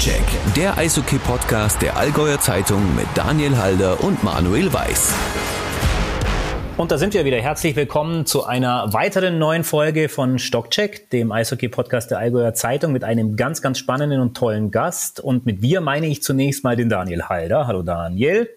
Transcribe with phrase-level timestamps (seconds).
[0.00, 5.14] Stockcheck, der Eishockey-Podcast der Allgäuer Zeitung mit Daniel Halder und Manuel Weiß.
[6.78, 7.36] Und da sind wir wieder.
[7.36, 13.04] Herzlich willkommen zu einer weiteren neuen Folge von Stockcheck, dem Eishockey-Podcast der Allgäuer Zeitung mit
[13.04, 15.20] einem ganz, ganz spannenden und tollen Gast.
[15.20, 17.66] Und mit wir meine ich zunächst mal den Daniel Halder.
[17.66, 18.48] Hallo Daniel.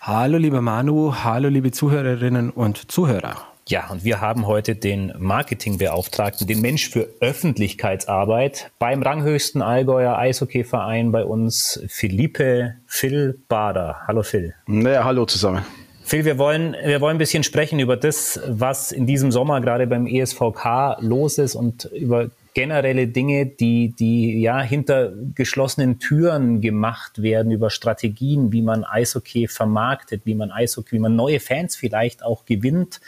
[0.00, 3.51] Hallo lieber Manu, hallo liebe Zuhörerinnen und Zuhörer.
[3.72, 11.10] Ja, und wir haben heute den Marketingbeauftragten, den Mensch für Öffentlichkeitsarbeit beim ranghöchsten Allgäuer Eishockeyverein
[11.10, 14.02] bei uns, Philippe Phil Bader.
[14.06, 14.52] Hallo Phil.
[14.66, 15.64] Naja, hallo zusammen.
[16.04, 19.86] Phil, wir wollen, wir wollen ein bisschen sprechen über das, was in diesem Sommer gerade
[19.86, 27.22] beim ESVK los ist und über generelle Dinge, die, die ja hinter geschlossenen Türen gemacht
[27.22, 32.22] werden, über Strategien, wie man Eishockey vermarktet, wie man Eishockey, wie man neue Fans vielleicht
[32.22, 33.00] auch gewinnt.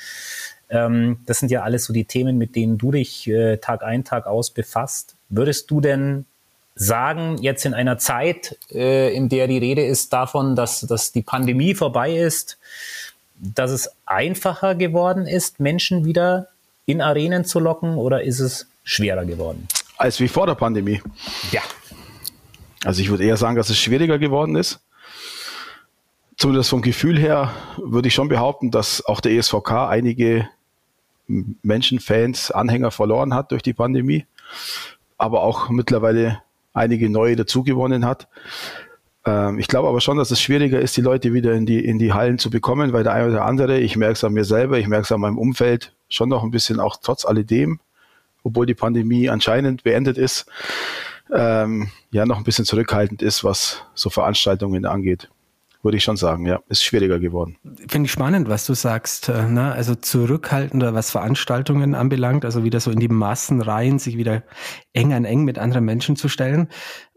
[0.74, 4.04] Ähm, das sind ja alles so die Themen, mit denen du dich äh, Tag ein,
[4.04, 5.14] Tag aus befasst.
[5.28, 6.26] Würdest du denn
[6.74, 11.22] sagen, jetzt in einer Zeit, äh, in der die Rede ist davon, dass, dass die
[11.22, 12.58] Pandemie vorbei ist,
[13.36, 16.48] dass es einfacher geworden ist, Menschen wieder
[16.86, 19.68] in Arenen zu locken oder ist es schwerer geworden?
[19.96, 21.00] Als wie vor der Pandemie.
[21.52, 21.62] Ja.
[22.84, 24.80] Also ich würde eher sagen, dass es schwieriger geworden ist.
[26.36, 30.48] Zumindest vom Gefühl her würde ich schon behaupten, dass auch der ESVK einige
[31.26, 34.26] Menschen, Fans, Anhänger verloren hat durch die Pandemie,
[35.16, 38.28] aber auch mittlerweile einige neue dazugewonnen hat.
[39.24, 41.98] Ähm, ich glaube aber schon, dass es schwieriger ist, die Leute wieder in die, in
[41.98, 44.78] die Hallen zu bekommen, weil der eine oder andere, ich merke es an mir selber,
[44.78, 47.80] ich merke es an meinem Umfeld, schon noch ein bisschen auch trotz alledem,
[48.42, 50.46] obwohl die Pandemie anscheinend beendet ist,
[51.32, 55.30] ähm, ja, noch ein bisschen zurückhaltend ist, was so Veranstaltungen angeht
[55.84, 57.56] würde ich schon sagen, ja, ist schwieriger geworden.
[57.88, 59.28] Finde ich spannend, was du sagst.
[59.28, 59.72] Äh, ne?
[59.72, 64.42] Also zurückhaltender, was Veranstaltungen anbelangt, also wieder so in die Massen rein, sich wieder
[64.92, 66.68] eng an eng mit anderen Menschen zu stellen.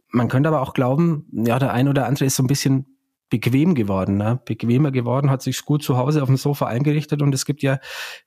[0.09, 2.85] Man könnte aber auch glauben, ja, der ein oder andere ist so ein bisschen
[3.29, 4.39] bequem geworden, ne?
[4.45, 7.79] bequemer geworden, hat sich gut zu Hause auf dem Sofa eingerichtet und es gibt ja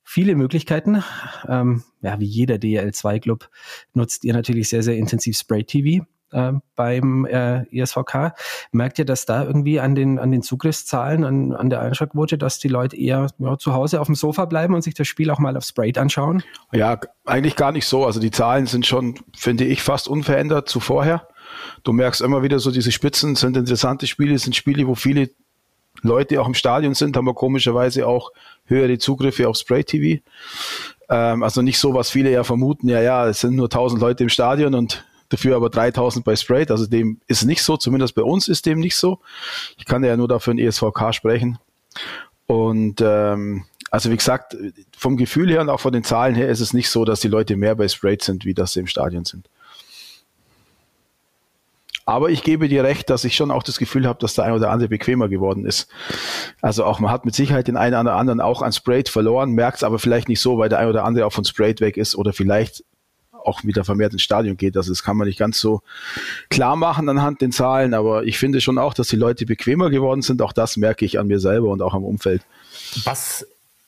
[0.03, 1.03] viele Möglichkeiten.
[1.49, 3.49] Ähm, ja, wie jeder DL2-Club
[3.95, 8.33] nutzt ihr natürlich sehr, sehr intensiv Spray TV äh, beim äh, ESVK.
[8.73, 12.59] Merkt ihr das da irgendwie an den, an den Zugriffszahlen, an, an der Einschlagquote, dass
[12.59, 15.39] die Leute eher ja, zu Hause auf dem Sofa bleiben und sich das Spiel auch
[15.39, 16.43] mal auf Sprayed anschauen?
[16.73, 18.05] Ja, eigentlich gar nicht so.
[18.05, 21.29] Also die Zahlen sind schon, finde ich, fast unverändert zu vorher.
[21.83, 25.31] Du merkst immer wieder so, diese Spitzen sind interessante Spiele, sind Spiele, wo viele
[26.03, 28.31] Leute auch im Stadion sind, haben wir komischerweise auch
[28.65, 30.23] höhere Zugriffe auf Spray TV.
[31.09, 34.23] Ähm, also nicht so, was viele ja vermuten, ja, ja, es sind nur 1000 Leute
[34.23, 36.71] im Stadion und dafür aber 3000 bei Sprayed.
[36.71, 39.21] Also dem ist nicht so, zumindest bei uns ist dem nicht so.
[39.79, 41.59] Ich kann ja nur dafür ein ESVK sprechen.
[42.47, 44.57] Und ähm, also wie gesagt,
[44.97, 47.29] vom Gefühl her und auch von den Zahlen her ist es nicht so, dass die
[47.29, 49.49] Leute mehr bei Sprayed sind, wie dass sie im Stadion sind.
[52.07, 54.55] Aber ich gebe dir recht, dass ich schon auch das Gefühl habe, dass der eine
[54.55, 55.89] oder andere bequemer geworden ist.
[56.61, 59.79] Also auch man hat mit Sicherheit den einen oder anderen auch an Sprayed verloren, merkt
[59.79, 62.17] es aber vielleicht nicht so, weil der eine oder andere auch von Sprayed weg ist
[62.17, 62.83] oder vielleicht
[63.45, 64.77] auch wieder vermehrt ins Stadion geht.
[64.77, 65.83] Also das kann man nicht ganz so
[66.49, 70.23] klar machen anhand den Zahlen, aber ich finde schon auch, dass die Leute bequemer geworden
[70.23, 70.43] sind.
[70.43, 72.43] Auch das merke ich an mir selber und auch am Umfeld.
[73.05, 73.47] Was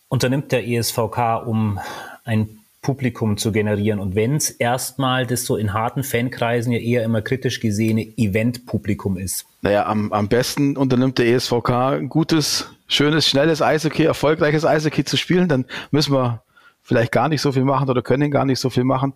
[0.08, 1.80] unternimmt der ESVK, um
[2.24, 7.04] ein Publikum zu generieren und wenn es erstmal das so in harten Fankreisen ja eher
[7.04, 9.46] immer kritisch gesehene Event-Publikum ist?
[9.62, 15.16] Naja, am, am besten unternimmt der ESVK ein gutes, schönes, schnelles Eishockey, erfolgreiches Eishockey zu
[15.16, 16.42] spielen, dann müssen wir
[16.82, 19.14] vielleicht gar nicht so viel machen oder können gar nicht so viel machen.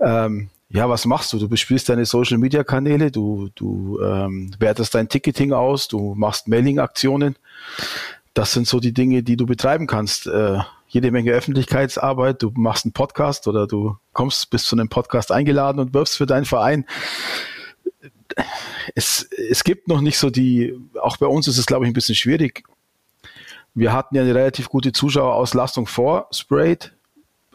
[0.00, 1.38] Ähm, ja, was machst du?
[1.38, 6.48] Du bespielst deine Social Media Kanäle, du, du ähm, wertest dein Ticketing aus, du machst
[6.48, 7.36] Mailing-Aktionen.
[8.34, 10.26] Das sind so die Dinge, die du betreiben kannst.
[10.26, 10.58] Äh,
[10.88, 15.78] jede Menge Öffentlichkeitsarbeit, du machst einen Podcast oder du kommst bis zu einem Podcast eingeladen
[15.78, 16.84] und wirbst für deinen Verein.
[18.94, 21.94] Es, es gibt noch nicht so die, auch bei uns ist es, glaube ich, ein
[21.94, 22.64] bisschen schwierig,
[23.76, 26.92] wir hatten ja eine relativ gute Zuschauerauslastung vor Sprayed,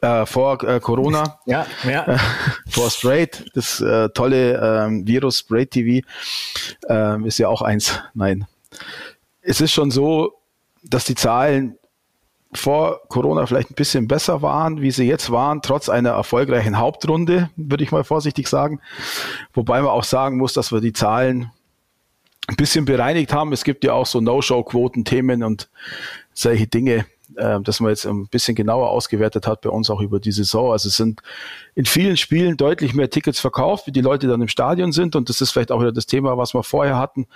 [0.01, 1.39] äh, vor äh, Corona.
[1.47, 2.17] Ja, ja.
[2.69, 6.07] vor Sprayed, das äh, tolle ähm, Virus Sprayed TV
[6.87, 7.99] ähm, ist ja auch eins.
[8.13, 8.45] Nein.
[9.41, 10.33] Es ist schon so,
[10.83, 11.77] dass die Zahlen
[12.53, 17.49] vor Corona vielleicht ein bisschen besser waren, wie sie jetzt waren, trotz einer erfolgreichen Hauptrunde,
[17.55, 18.79] würde ich mal vorsichtig sagen.
[19.53, 21.51] Wobei man auch sagen muss, dass wir die Zahlen
[22.51, 23.53] ein bisschen bereinigt haben.
[23.53, 25.69] Es gibt ja auch so No-Show-Quoten-Themen und
[26.33, 27.05] solche Dinge,
[27.35, 30.71] äh, dass man jetzt ein bisschen genauer ausgewertet hat bei uns auch über die Saison.
[30.71, 31.21] Also es sind
[31.75, 35.15] in vielen Spielen deutlich mehr Tickets verkauft, wie die Leute dann im Stadion sind.
[35.15, 37.27] Und das ist vielleicht auch wieder das Thema, was wir vorher hatten.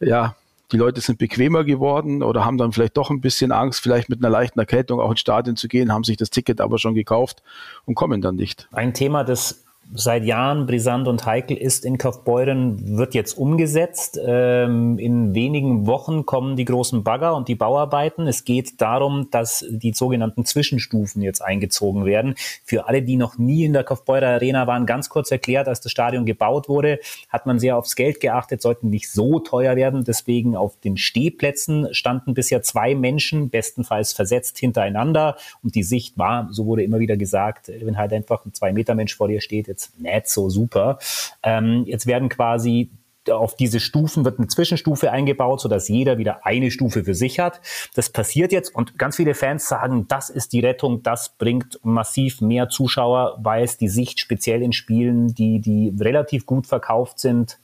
[0.00, 0.34] Ja,
[0.72, 4.18] die Leute sind bequemer geworden oder haben dann vielleicht doch ein bisschen Angst, vielleicht mit
[4.18, 7.44] einer leichten Erkältung auch ins Stadion zu gehen, haben sich das Ticket aber schon gekauft
[7.84, 8.68] und kommen dann nicht.
[8.72, 14.18] Ein Thema, das seit Jahren brisant und heikel ist in Kaufbeuren, wird jetzt umgesetzt.
[14.24, 18.26] Ähm, in wenigen Wochen kommen die großen Bagger und die Bauarbeiten.
[18.26, 22.34] Es geht darum, dass die sogenannten Zwischenstufen jetzt eingezogen werden.
[22.64, 25.92] Für alle, die noch nie in der Kaufbeurer Arena waren, ganz kurz erklärt, als das
[25.92, 26.98] Stadion gebaut wurde,
[27.28, 30.04] hat man sehr aufs Geld geachtet, sollten nicht so teuer werden.
[30.04, 35.36] Deswegen auf den Stehplätzen standen bisher zwei Menschen, bestenfalls versetzt hintereinander.
[35.62, 39.28] Und die Sicht war, so wurde immer wieder gesagt, wenn halt einfach ein Zwei-Meter-Mensch vor
[39.28, 40.98] dir steht, jetzt nicht so super.
[41.42, 42.90] Ähm, jetzt werden quasi
[43.28, 47.60] auf diese Stufen wird eine Zwischenstufe eingebaut, sodass jeder wieder eine Stufe für sich hat.
[47.96, 52.40] Das passiert jetzt und ganz viele Fans sagen, das ist die Rettung, das bringt massiv
[52.40, 57.58] mehr Zuschauer, weil es die Sicht speziell in Spielen, die, die relativ gut verkauft sind,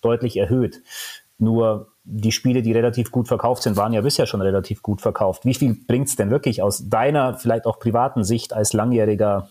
[0.00, 0.82] deutlich erhöht.
[1.38, 5.44] Nur die Spiele, die relativ gut verkauft sind, waren ja bisher schon relativ gut verkauft.
[5.44, 9.48] Wie viel bringt es denn wirklich aus deiner, vielleicht auch privaten Sicht als langjähriger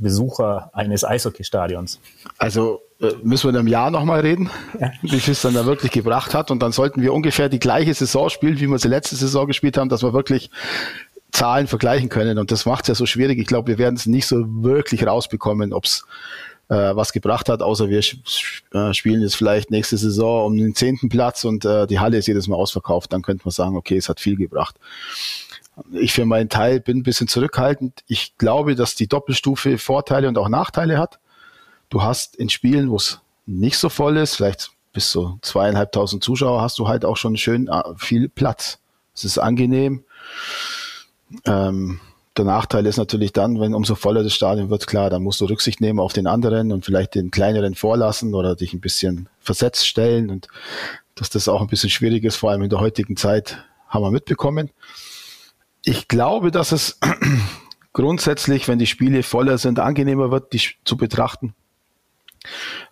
[0.00, 2.00] Besucher eines Eishockeystadions?
[2.38, 4.90] Also äh, müssen wir in einem Jahr nochmal reden, ja.
[5.02, 6.50] wie viel es dann da wirklich gebracht hat.
[6.50, 9.78] Und dann sollten wir ungefähr die gleiche Saison spielen, wie wir sie letzte Saison gespielt
[9.78, 10.50] haben, dass wir wirklich
[11.32, 12.38] Zahlen vergleichen können.
[12.38, 13.38] Und das macht es ja so schwierig.
[13.38, 16.04] Ich glaube, wir werden es nicht so wirklich rausbekommen, ob es
[16.68, 21.08] äh, was gebracht hat, außer wir äh, spielen jetzt vielleicht nächste Saison um den zehnten
[21.08, 23.12] Platz und äh, die Halle ist jedes Mal ausverkauft.
[23.12, 24.76] Dann könnte man sagen, okay, es hat viel gebracht.
[25.92, 28.02] Ich für meinen Teil bin ein bisschen zurückhaltend.
[28.06, 31.18] Ich glaube, dass die Doppelstufe Vorteile und auch Nachteile hat.
[31.88, 36.62] Du hast in Spielen, wo es nicht so voll ist, vielleicht bis zu zweieinhalbtausend Zuschauer,
[36.62, 38.78] hast du halt auch schon schön äh, viel Platz.
[39.14, 40.04] Es ist angenehm.
[41.44, 42.00] Ähm,
[42.36, 45.44] der Nachteil ist natürlich dann, wenn umso voller das Stadion wird, klar, dann musst du
[45.46, 49.86] Rücksicht nehmen auf den anderen und vielleicht den kleineren vorlassen oder dich ein bisschen versetzt
[49.86, 50.48] stellen und
[51.16, 54.10] dass das auch ein bisschen schwierig ist, vor allem in der heutigen Zeit, haben wir
[54.10, 54.70] mitbekommen.
[55.84, 56.98] Ich glaube, dass es
[57.92, 61.54] grundsätzlich, wenn die Spiele voller sind, angenehmer wird, die zu betrachten.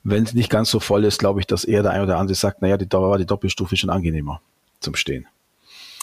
[0.03, 2.35] Wenn es nicht ganz so voll ist, glaube ich, dass eher der eine oder andere
[2.35, 4.41] sagt, naja, die, da war die Doppelstufe schon angenehmer
[4.81, 5.27] zum Stehen.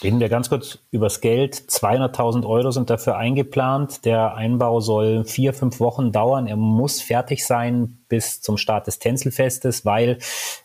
[0.04, 1.56] Reden wir ganz kurz übers Geld.
[1.56, 4.04] 200.000 Euro sind dafür eingeplant.
[4.04, 6.48] Der Einbau soll vier, fünf Wochen dauern.
[6.48, 10.20] Er muss fertig sein bis zum Start des Tänzelfestes, weil,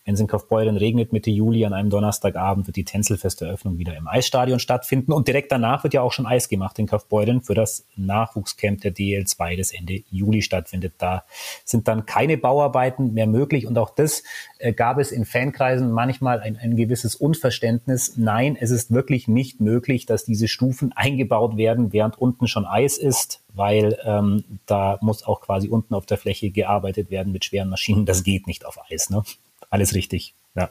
[0.05, 4.09] wenn es in Kaufbeuren regnet Mitte Juli an einem Donnerstagabend, wird die Tänzelfesteröffnung wieder im
[4.09, 5.13] Eisstadion stattfinden.
[5.13, 8.95] Und direkt danach wird ja auch schon Eis gemacht in Kaufbeuren für das Nachwuchscamp der
[8.95, 10.95] DL2, das Ende Juli stattfindet.
[10.99, 11.25] Da
[11.65, 13.67] sind dann keine Bauarbeiten mehr möglich.
[13.67, 14.23] Und auch das
[14.59, 18.17] äh, gab es in Fankreisen manchmal ein, ein gewisses Unverständnis.
[18.17, 22.99] Nein, es ist wirklich nicht möglich, dass diese Stufen eingebaut werden, während unten schon Eis
[22.99, 27.69] ist weil ähm, da muss auch quasi unten auf der Fläche gearbeitet werden mit schweren
[27.69, 28.07] Maschinen.
[28.07, 29.11] Das geht nicht auf Eis.
[29.11, 29.23] Ne?
[29.71, 30.35] Alles richtig.
[30.55, 30.71] Ja.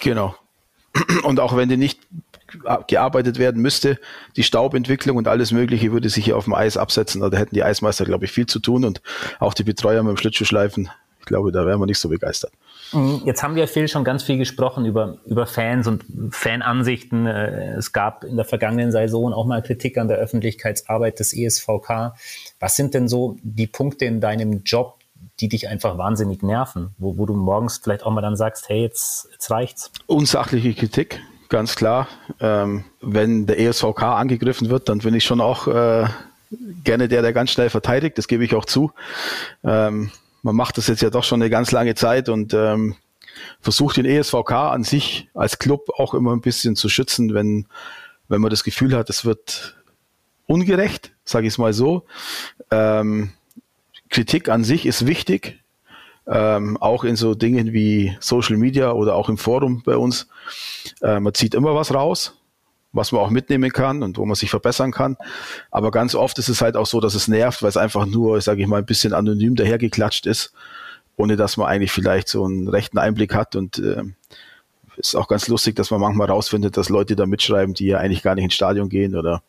[0.00, 0.34] Genau.
[1.22, 2.00] Und auch wenn die nicht
[2.86, 3.98] gearbeitet werden müsste,
[4.36, 7.20] die Staubentwicklung und alles Mögliche würde sich hier auf dem Eis absetzen.
[7.20, 9.02] Da hätten die Eismeister, glaube ich, viel zu tun und
[9.38, 10.88] auch die Betreuer mit dem Schlittschuhschleifen.
[11.20, 12.52] Ich glaube, da wären wir nicht so begeistert.
[12.92, 13.22] Mhm.
[13.24, 17.26] Jetzt haben wir, Phil, schon ganz viel gesprochen über, über Fans und Fanansichten.
[17.26, 22.14] Äh, es gab in der vergangenen Saison auch mal Kritik an der Öffentlichkeitsarbeit des ESVK.
[22.60, 24.98] Was sind denn so die Punkte in deinem Job,
[25.40, 28.82] die dich einfach wahnsinnig nerven, wo, wo du morgens vielleicht auch mal dann sagst, hey,
[28.82, 29.90] jetzt, jetzt reicht's?
[30.06, 32.08] Unsachliche Kritik, ganz klar.
[32.40, 36.06] Ähm, wenn der ESVK angegriffen wird, dann bin ich schon auch äh,
[36.84, 38.18] gerne der, der ganz schnell verteidigt.
[38.18, 38.92] Das gebe ich auch zu.
[39.64, 40.10] Ähm,
[40.48, 42.96] man macht das jetzt ja doch schon eine ganz lange Zeit und ähm,
[43.60, 47.66] versucht den ESVK an sich als Club auch immer ein bisschen zu schützen, wenn,
[48.28, 49.76] wenn man das Gefühl hat, es wird
[50.46, 52.06] ungerecht, sage ich es mal so.
[52.70, 53.34] Ähm,
[54.08, 55.62] Kritik an sich ist wichtig,
[56.26, 60.28] ähm, auch in so Dingen wie Social Media oder auch im Forum bei uns.
[61.02, 62.37] Äh, man zieht immer was raus
[62.98, 65.16] was man auch mitnehmen kann und wo man sich verbessern kann.
[65.70, 68.40] Aber ganz oft ist es halt auch so, dass es nervt, weil es einfach nur,
[68.42, 70.52] sage ich mal, ein bisschen anonym dahergeklatscht ist,
[71.16, 73.56] ohne dass man eigentlich vielleicht so einen rechten Einblick hat.
[73.56, 74.02] Und äh,
[74.98, 78.22] ist auch ganz lustig, dass man manchmal rausfindet, dass Leute da mitschreiben, die ja eigentlich
[78.22, 79.42] gar nicht ins Stadion gehen oder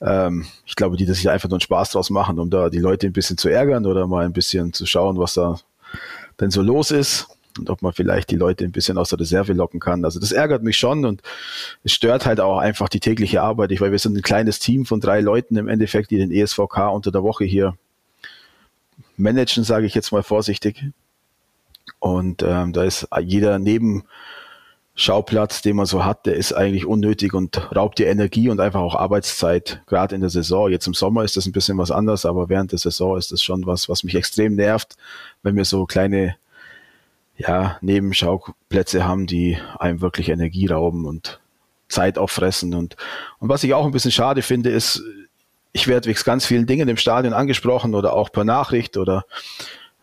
[0.00, 2.78] ähm, ich glaube, die das sich einfach nur einen Spaß draus machen, um da die
[2.78, 5.58] Leute ein bisschen zu ärgern oder mal ein bisschen zu schauen, was da
[6.38, 7.26] denn so los ist
[7.58, 10.04] und ob man vielleicht die Leute ein bisschen aus der Reserve locken kann.
[10.04, 11.22] Also das ärgert mich schon und
[11.84, 15.00] es stört halt auch einfach die tägliche Arbeit, weil wir sind ein kleines Team von
[15.00, 17.76] drei Leuten im Endeffekt, die den ESVK unter der Woche hier
[19.16, 20.84] managen, sage ich jetzt mal vorsichtig.
[21.98, 27.74] Und ähm, da ist jeder Nebenschauplatz, den man so hat, der ist eigentlich unnötig und
[27.74, 30.70] raubt dir Energie und einfach auch Arbeitszeit, gerade in der Saison.
[30.70, 33.42] Jetzt im Sommer ist das ein bisschen was anders, aber während der Saison ist das
[33.42, 34.96] schon was, was mich extrem nervt,
[35.42, 36.36] wenn wir so kleine
[37.40, 41.40] ja, Nebenschauplätze haben, die einem wirklich Energie rauben und
[41.88, 42.74] Zeit auffressen.
[42.74, 42.96] Und,
[43.38, 45.02] und was ich auch ein bisschen schade finde, ist,
[45.72, 49.24] ich werde wegen ganz vielen Dingen im Stadion angesprochen oder auch per Nachricht oder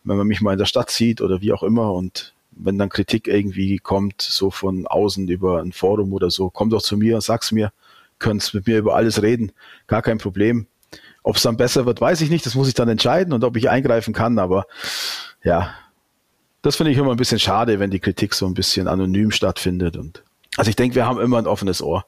[0.03, 2.89] wenn man mich mal in der Stadt sieht oder wie auch immer und wenn dann
[2.89, 7.21] Kritik irgendwie kommt, so von außen über ein Forum oder so, komm doch zu mir,
[7.21, 7.71] sag's mir,
[8.17, 9.51] könnt's mit mir über alles reden,
[9.85, 10.65] gar kein Problem.
[11.21, 13.57] Ob es dann besser wird, weiß ich nicht, das muss ich dann entscheiden und ob
[13.57, 14.65] ich eingreifen kann, aber
[15.43, 15.75] ja,
[16.67, 19.97] das finde ich immer ein bisschen schade, wenn die Kritik so ein bisschen anonym stattfindet
[19.97, 20.23] und
[20.57, 22.05] also ich denke, wir haben immer ein offenes Ohr.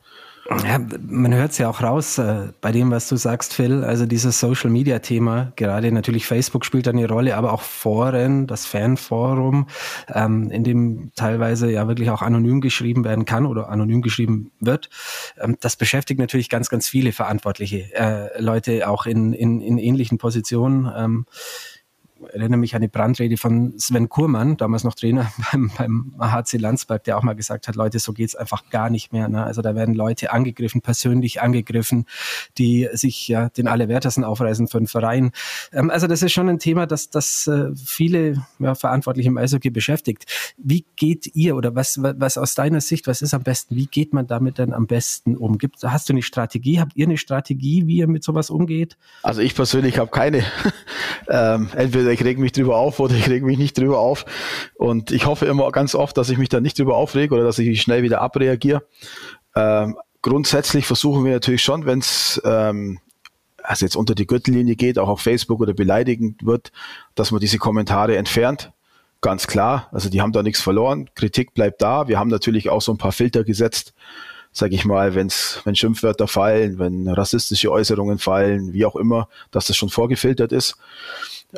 [0.64, 3.84] Ja, man hört es ja auch raus äh, bei dem, was du sagst, Phil.
[3.84, 8.66] Also dieses Social Media Thema, gerade natürlich Facebook spielt eine Rolle, aber auch Foren, das
[8.66, 9.68] Fanforum,
[10.12, 14.90] ähm, in dem teilweise ja wirklich auch anonym geschrieben werden kann oder anonym geschrieben wird.
[15.40, 20.18] Ähm, das beschäftigt natürlich ganz, ganz viele verantwortliche äh, Leute auch in, in, in ähnlichen
[20.18, 20.92] Positionen.
[20.98, 21.26] Ähm,
[22.28, 27.04] erinnere mich an die Brandrede von Sven Kurmann, damals noch Trainer beim, beim HC Landsberg,
[27.04, 29.28] der auch mal gesagt hat, Leute, so geht's einfach gar nicht mehr.
[29.28, 29.44] Ne?
[29.44, 32.06] Also da werden Leute angegriffen, persönlich angegriffen,
[32.58, 35.32] die sich ja den Allerwertesten aufreißen für den Verein.
[35.72, 39.70] Ähm, also das ist schon ein Thema, das, das äh, viele ja, Verantwortliche im Eishockey
[39.70, 40.26] beschäftigt.
[40.58, 44.14] Wie geht ihr oder was, was aus deiner Sicht, was ist am besten, wie geht
[44.14, 45.58] man damit dann am besten um?
[45.58, 46.80] Gibt, hast du eine Strategie?
[46.80, 48.98] Habt ihr eine Strategie, wie ihr mit sowas umgeht?
[49.24, 50.44] Also ich persönlich habe keine.
[51.30, 54.26] ähm, entweder entweder ich reg mich drüber auf oder ich reg mich nicht drüber auf.
[54.76, 57.60] Und ich hoffe immer ganz oft, dass ich mich dann nicht drüber aufrege oder dass
[57.60, 58.84] ich schnell wieder abreagiere.
[59.56, 63.00] Ähm, grundsätzlich versuchen wir natürlich schon, wenn es ähm,
[63.64, 66.72] also jetzt unter die Gürtellinie geht, auch auf Facebook oder beleidigend wird,
[67.16, 68.72] dass man diese Kommentare entfernt.
[69.22, 69.90] Ganz klar.
[69.92, 71.10] Also die haben da nichts verloren.
[71.14, 72.08] Kritik bleibt da.
[72.08, 73.94] Wir haben natürlich auch so ein paar Filter gesetzt,
[74.54, 79.68] sage ich mal, wenn's, wenn Schimpfwörter fallen, wenn rassistische Äußerungen fallen, wie auch immer, dass
[79.68, 80.78] das schon vorgefiltert ist.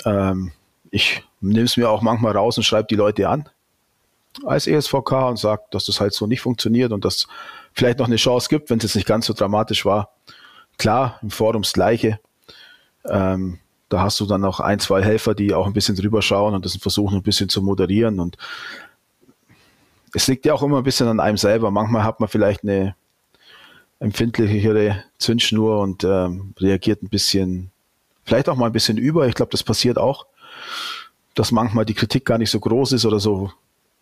[0.05, 0.51] Ähm,
[0.89, 3.50] ich nehme es mir auch manchmal raus und schreibe die Leute an
[4.45, 7.27] als ESVK und sage, dass das halt so nicht funktioniert und dass
[7.74, 10.13] vielleicht noch eine Chance gibt, wenn es jetzt nicht ganz so dramatisch war.
[10.77, 12.19] Klar, im Forum das Gleiche.
[13.05, 16.53] Ähm, da hast du dann auch ein, zwei Helfer, die auch ein bisschen drüber schauen
[16.53, 18.19] und das versuchen ein bisschen zu moderieren.
[18.19, 18.38] Und
[20.13, 21.71] es liegt ja auch immer ein bisschen an einem selber.
[21.71, 22.95] Manchmal hat man vielleicht eine
[24.00, 27.71] empfindlichere Zündschnur und ähm, reagiert ein bisschen
[28.24, 29.28] vielleicht auch mal ein bisschen über.
[29.28, 30.25] Ich glaube, das passiert auch,
[31.36, 33.51] dass manchmal die Kritik gar nicht so groß ist oder so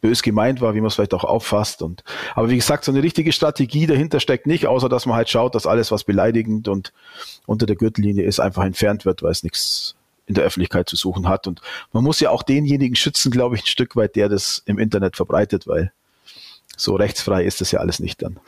[0.02, 1.82] bös gemeint war, wie man es vielleicht auch auffasst.
[1.82, 2.04] Und
[2.36, 5.56] aber wie gesagt, so eine richtige Strategie dahinter steckt nicht, außer dass man halt schaut,
[5.56, 6.94] dass alles, was beleidigend und
[7.46, 9.96] unter der Gürtellinie ist, einfach entfernt wird, weil es nichts
[10.26, 11.48] in der Öffentlichkeit zu suchen hat.
[11.48, 11.62] Und
[11.92, 15.16] man muss ja auch denjenigen schützen, glaube ich, ein Stück weit, der das im Internet
[15.16, 15.92] verbreitet, weil
[16.80, 18.40] so rechtsfrei ist das ja alles nicht dann.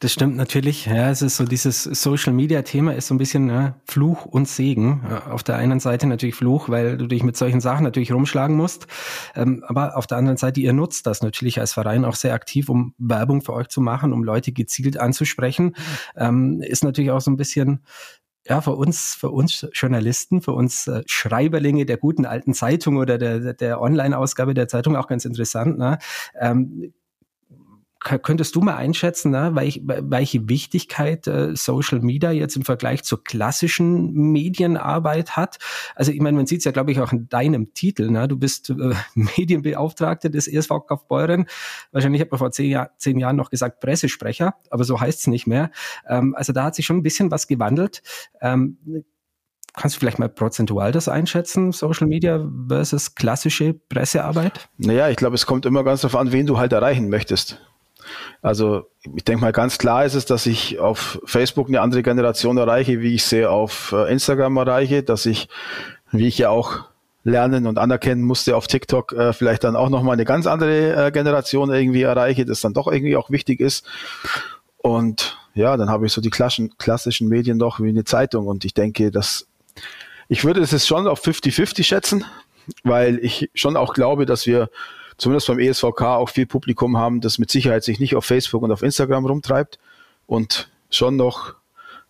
[0.00, 0.86] Das stimmt natürlich.
[0.86, 4.48] Ja, es ist so dieses Social Media Thema ist so ein bisschen ja, Fluch und
[4.48, 5.02] Segen.
[5.30, 8.88] Auf der einen Seite natürlich Fluch, weil du dich mit solchen Sachen natürlich rumschlagen musst.
[9.36, 12.68] Ähm, aber auf der anderen Seite, ihr nutzt das natürlich als Verein auch sehr aktiv,
[12.68, 15.76] um Werbung für euch zu machen, um Leute gezielt anzusprechen.
[16.16, 17.84] Ähm, ist natürlich auch so ein bisschen
[18.48, 23.18] ja, für uns, für uns Journalisten, für uns äh, Schreiberlinge der guten alten Zeitung oder
[23.18, 25.78] der, der Online-Ausgabe der Zeitung auch ganz interessant.
[25.78, 25.98] Ne?
[26.38, 26.92] Ähm,
[28.06, 33.24] könntest du mal einschätzen, ne, welche, welche Wichtigkeit äh, Social Media jetzt im Vergleich zur
[33.24, 35.58] klassischen Medienarbeit hat?
[35.94, 38.10] Also ich meine, man sieht es ja, glaube ich, auch in deinem Titel.
[38.10, 38.28] Ne?
[38.28, 41.46] Du bist äh, Medienbeauftragte des ESV Kaufbeuren.
[41.92, 45.26] Wahrscheinlich hat man vor zehn, Jahr, zehn Jahren noch gesagt Pressesprecher, aber so heißt es
[45.26, 45.70] nicht mehr.
[46.08, 48.02] Ähm, also da hat sich schon ein bisschen was gewandelt.
[48.40, 48.78] Ähm,
[49.76, 54.70] Kannst du vielleicht mal prozentual das einschätzen, Social Media versus klassische Pressearbeit?
[54.78, 57.60] Naja, ich glaube, es kommt immer ganz darauf an, wen du halt erreichen möchtest.
[58.42, 62.56] Also ich denke mal, ganz klar ist es, dass ich auf Facebook eine andere Generation
[62.58, 65.48] erreiche, wie ich sie auf äh, Instagram erreiche, dass ich,
[66.12, 66.84] wie ich ja auch
[67.24, 71.10] lernen und anerkennen musste auf TikTok, äh, vielleicht dann auch nochmal eine ganz andere äh,
[71.10, 73.84] Generation irgendwie erreiche, das dann doch irgendwie auch wichtig ist.
[74.78, 78.64] Und ja, dann habe ich so die klassischen, klassischen Medien noch wie eine Zeitung und
[78.64, 79.48] ich denke, dass
[80.28, 82.24] ich würde es schon auf 50-50 schätzen,
[82.84, 84.70] weil ich schon auch glaube, dass wir
[85.18, 88.72] zumindest beim ESVK auch viel Publikum haben, das mit Sicherheit sich nicht auf Facebook und
[88.72, 89.78] auf Instagram rumtreibt
[90.26, 91.54] und schon noch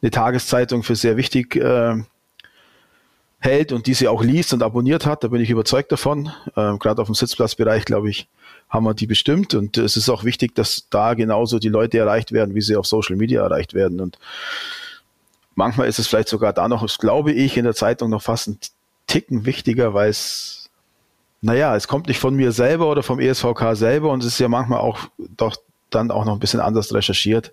[0.02, 2.02] eine Tageszeitung für sehr wichtig äh,
[3.38, 5.24] hält und diese auch liest und abonniert hat.
[5.24, 6.30] Da bin ich überzeugt davon.
[6.56, 8.28] Ähm, Gerade auf dem Sitzplatzbereich, glaube ich,
[8.68, 9.54] haben wir die bestimmt.
[9.54, 12.86] Und es ist auch wichtig, dass da genauso die Leute erreicht werden, wie sie auf
[12.86, 14.00] Social Media erreicht werden.
[14.00, 14.18] Und
[15.54, 18.58] manchmal ist es vielleicht sogar da noch, glaube ich, in der Zeitung noch fast ein
[19.06, 20.65] Ticken wichtiger, weil es
[21.46, 24.48] naja, es kommt nicht von mir selber oder vom ESVK selber und es ist ja
[24.48, 25.56] manchmal auch doch
[25.90, 27.52] dann auch noch ein bisschen anders recherchiert,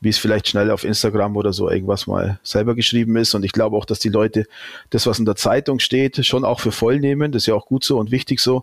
[0.00, 3.34] wie es vielleicht schnell auf Instagram oder so irgendwas mal selber geschrieben ist.
[3.34, 4.46] Und ich glaube auch, dass die Leute
[4.90, 7.32] das, was in der Zeitung steht, schon auch für voll nehmen.
[7.32, 8.62] Das ist ja auch gut so und wichtig so.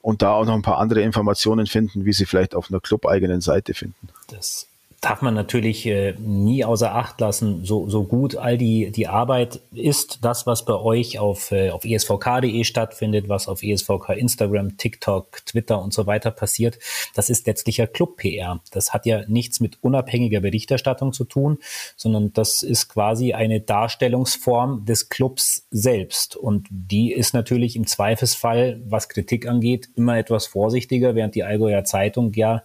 [0.00, 3.42] Und da auch noch ein paar andere Informationen finden, wie sie vielleicht auf einer club-eigenen
[3.42, 4.08] Seite finden.
[4.28, 4.66] Das
[5.04, 9.60] darf man natürlich äh, nie außer Acht lassen, so, so gut all die, die Arbeit
[9.72, 15.44] ist, das, was bei euch auf, äh, auf esvk.de stattfindet, was auf esvk Instagram, TikTok,
[15.44, 16.78] Twitter und so weiter passiert,
[17.14, 18.60] das ist letztlich ja Club-PR.
[18.70, 21.58] Das hat ja nichts mit unabhängiger Berichterstattung zu tun,
[21.96, 26.34] sondern das ist quasi eine Darstellungsform des Clubs selbst.
[26.34, 31.84] Und die ist natürlich im Zweifelsfall, was Kritik angeht, immer etwas vorsichtiger, während die Allgäuer
[31.84, 32.62] Zeitung ja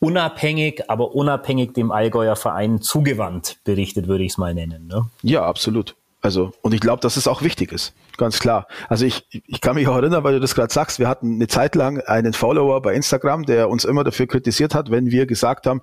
[0.00, 4.86] unabhängig, aber unabhängig dem Allgäuer Verein zugewandt berichtet, würde ich es mal nennen.
[4.86, 5.06] Ne?
[5.22, 5.96] Ja, absolut.
[6.20, 7.94] Also, und ich glaube, dass es auch wichtig ist.
[8.16, 8.66] Ganz klar.
[8.88, 11.46] Also ich, ich kann mich auch erinnern, weil du das gerade sagst, wir hatten eine
[11.46, 15.66] Zeit lang einen Follower bei Instagram, der uns immer dafür kritisiert hat, wenn wir gesagt
[15.66, 15.80] haben,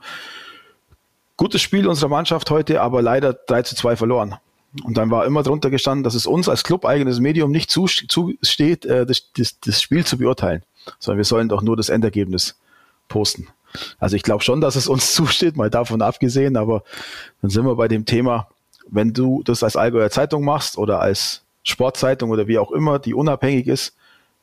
[1.38, 4.36] gutes Spiel unserer Mannschaft heute, aber leider 3 zu 2 verloren.
[4.84, 9.06] Und dann war immer drunter gestanden, dass es uns als club-eigenes Medium nicht zusteht, äh,
[9.06, 10.64] das, das, das Spiel zu beurteilen,
[11.00, 12.60] sondern wir sollen doch nur das Endergebnis
[13.08, 13.48] posten.
[14.00, 16.84] Also ich glaube schon, dass es uns zusteht, mal davon abgesehen, aber
[17.42, 18.48] dann sind wir bei dem Thema,
[18.88, 23.14] wenn du das als Allgäuer Zeitung machst oder als Sportzeitung oder wie auch immer, die
[23.14, 23.96] unabhängig ist,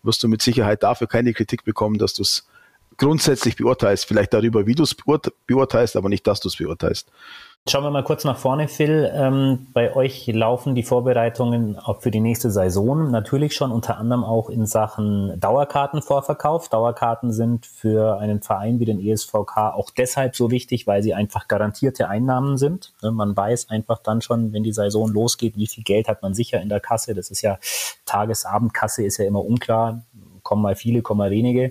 [0.03, 2.47] wirst du mit Sicherheit dafür keine Kritik bekommen, dass du es
[2.97, 4.05] grundsätzlich beurteilst.
[4.05, 4.95] Vielleicht darüber, wie du es
[5.47, 7.09] beurteilst, aber nicht, dass du es beurteilst.
[7.69, 9.09] Schauen wir mal kurz nach vorne, Phil.
[9.15, 14.25] Ähm, bei euch laufen die Vorbereitungen auch für die nächste Saison natürlich schon unter anderem
[14.25, 16.69] auch in Sachen Dauerkartenvorverkauf.
[16.69, 21.47] Dauerkarten sind für einen Verein wie den ESVK auch deshalb so wichtig, weil sie einfach
[21.47, 22.95] garantierte Einnahmen sind.
[23.01, 26.35] Ne, man weiß einfach dann schon, wenn die Saison losgeht, wie viel Geld hat man
[26.35, 27.15] sicher in der Kasse.
[27.15, 27.61] Das ist ja
[28.07, 30.03] Tagesabendkasse ist ja immer unklar.
[30.43, 31.71] Kommen mal viele, kommen mal wenige.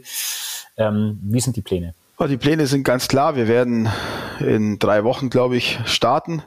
[0.77, 1.95] Ähm, wie sind die Pläne?
[2.27, 3.35] Die Pläne sind ganz klar.
[3.35, 3.89] Wir werden
[4.39, 6.43] in drei Wochen, glaube ich, starten,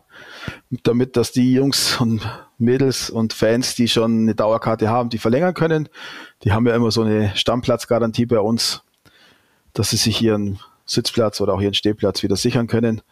[0.84, 2.22] damit dass die Jungs und
[2.58, 5.88] Mädels und Fans, die schon eine Dauerkarte haben, die verlängern können.
[6.44, 8.82] Die haben ja immer so eine Stammplatzgarantie bei uns,
[9.72, 13.02] dass sie sich ihren Sitzplatz oder auch ihren Stehplatz wieder sichern können.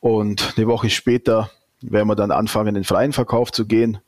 [0.00, 1.50] Und eine Woche später
[1.82, 3.98] werden wir dann anfangen, in den freien Verkauf zu gehen.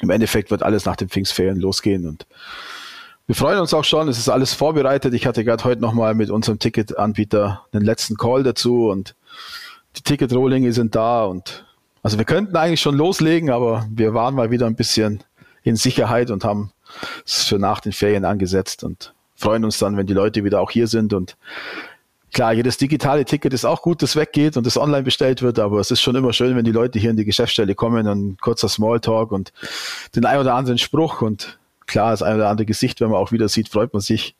[0.00, 2.26] Im Endeffekt wird alles nach den Pfingstferien losgehen und
[3.28, 5.12] wir freuen uns auch schon, es ist alles vorbereitet.
[5.12, 9.14] Ich hatte gerade heute nochmal mit unserem Ticketanbieter den letzten Call dazu und
[9.96, 11.66] die Ticketrohlinge sind da und
[12.02, 15.22] also wir könnten eigentlich schon loslegen, aber wir waren mal wieder ein bisschen
[15.62, 16.72] in Sicherheit und haben
[17.26, 20.70] es für nach den Ferien angesetzt und freuen uns dann, wenn die Leute wieder auch
[20.70, 21.36] hier sind und
[22.30, 25.80] Klar, jedes digitale Ticket ist auch gut, das weggeht und das online bestellt wird, aber
[25.80, 28.68] es ist schon immer schön, wenn die Leute hier in die Geschäftsstelle kommen und kurzer
[28.68, 29.50] Smalltalk und
[30.14, 31.57] den ein oder anderen Spruch und
[31.88, 34.36] klar, das eine oder andere Gesicht, wenn man auch wieder sieht, freut man sich.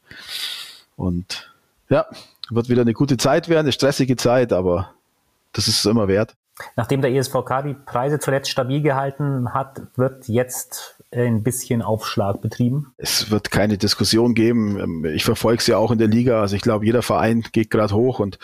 [0.96, 1.52] Und
[1.88, 2.06] ja,
[2.50, 4.92] wird wieder eine gute Zeit werden, eine stressige Zeit, aber
[5.52, 6.36] das ist es immer wert.
[6.76, 12.92] Nachdem der ESVK die Preise zuletzt stabil gehalten hat, wird jetzt ein bisschen Aufschlag betrieben?
[12.98, 15.04] Es wird keine Diskussion geben.
[15.06, 16.40] Ich verfolge es ja auch in der Liga.
[16.40, 18.38] Also ich glaube, jeder Verein geht gerade hoch und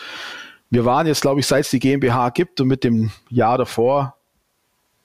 [0.69, 4.15] wir waren jetzt, glaube ich, seit es die GmbH gibt und mit dem Jahr davor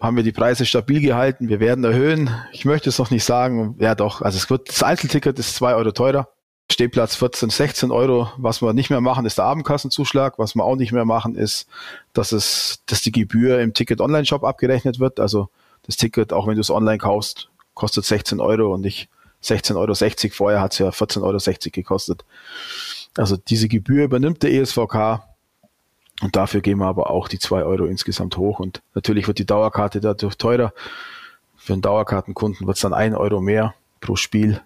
[0.01, 1.49] haben wir die Preise stabil gehalten.
[1.49, 2.31] Wir werden erhöhen.
[2.53, 3.77] Ich möchte es noch nicht sagen.
[3.79, 4.23] Ja, doch.
[4.23, 6.29] Also es wird, das Einzelticket ist zwei Euro teurer.
[6.73, 8.31] Stehplatz 14, 16 Euro.
[8.39, 10.39] Was wir nicht mehr machen, ist der Abendkassenzuschlag.
[10.39, 11.67] Was wir auch nicht mehr machen, ist,
[12.15, 15.21] dass es, dass die Gebühr im Ticket Online Shop abgerechnet wird.
[15.21, 15.51] Also
[15.83, 19.09] das Ticket, auch wenn du es online kaufst, kostet 16 Euro und nicht
[19.43, 20.35] 16,60 Euro.
[20.35, 22.25] Vorher hat es ja 14,60 Euro gekostet.
[23.17, 25.23] Also diese Gebühr übernimmt der ESVK
[26.21, 28.61] und dafür gehen wir aber auch die zwei Euro insgesamt hoch.
[28.61, 30.73] Und natürlich wird die Dauerkarte dadurch teurer.
[31.57, 34.61] Für einen Dauerkartenkunden wird es dann ein Euro mehr pro Spiel.